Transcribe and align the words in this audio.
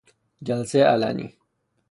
جلسهی 0.43 0.81
علنی 0.81 1.37